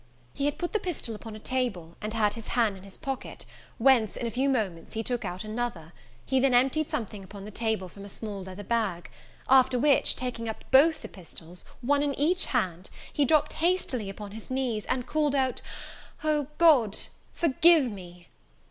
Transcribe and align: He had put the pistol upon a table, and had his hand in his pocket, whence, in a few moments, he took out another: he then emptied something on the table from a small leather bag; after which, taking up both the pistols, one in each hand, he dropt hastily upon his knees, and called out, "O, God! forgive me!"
He 0.33 0.45
had 0.45 0.57
put 0.57 0.73
the 0.73 0.79
pistol 0.79 1.13
upon 1.13 1.35
a 1.35 1.39
table, 1.39 1.95
and 2.01 2.15
had 2.15 2.33
his 2.33 2.47
hand 2.57 2.75
in 2.75 2.81
his 2.81 2.97
pocket, 2.97 3.45
whence, 3.77 4.17
in 4.17 4.25
a 4.25 4.31
few 4.31 4.49
moments, 4.49 4.93
he 4.93 5.03
took 5.03 5.23
out 5.23 5.43
another: 5.43 5.93
he 6.25 6.39
then 6.39 6.55
emptied 6.55 6.89
something 6.89 7.27
on 7.31 7.45
the 7.45 7.51
table 7.51 7.87
from 7.87 8.03
a 8.03 8.09
small 8.09 8.43
leather 8.43 8.63
bag; 8.63 9.11
after 9.47 9.77
which, 9.77 10.15
taking 10.15 10.49
up 10.49 10.65
both 10.71 11.03
the 11.03 11.07
pistols, 11.07 11.65
one 11.81 12.01
in 12.01 12.15
each 12.17 12.45
hand, 12.45 12.89
he 13.13 13.25
dropt 13.25 13.53
hastily 13.61 14.09
upon 14.09 14.31
his 14.31 14.49
knees, 14.49 14.87
and 14.87 15.05
called 15.05 15.35
out, 15.35 15.61
"O, 16.23 16.47
God! 16.57 16.97
forgive 17.31 17.83
me!" 17.85 18.27